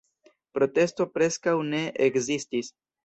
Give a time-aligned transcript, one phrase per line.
[0.57, 2.73] Protesto preskaŭ ne ekzistis.